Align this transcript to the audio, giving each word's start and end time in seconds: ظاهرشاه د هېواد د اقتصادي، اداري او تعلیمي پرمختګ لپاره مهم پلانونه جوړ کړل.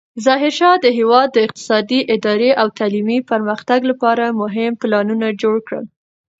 ظاهرشاه 0.25 0.75
د 0.81 0.87
هېواد 0.99 1.27
د 1.33 1.37
اقتصادي، 1.47 1.99
اداري 2.15 2.51
او 2.61 2.67
تعلیمي 2.79 3.19
پرمختګ 3.31 3.79
لپاره 3.91 4.25
مهم 4.41 4.71
پلانونه 4.81 5.27
جوړ 5.41 5.55
کړل. 5.67 5.85